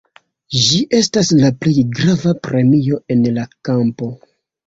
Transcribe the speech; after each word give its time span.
Ĝi 0.67 0.77
estas 0.99 1.29
la 1.41 1.51
plej 1.65 1.75
grava 1.99 2.33
premio 2.49 2.99
en 3.17 3.23
la 3.37 3.47
kampo. 3.69 4.09